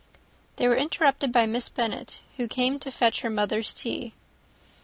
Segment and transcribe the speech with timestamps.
[0.55, 4.15] They were interrupted by Miss Bennet, who came to fetch her mother's tea.